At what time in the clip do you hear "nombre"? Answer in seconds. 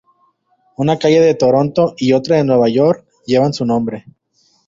3.67-4.07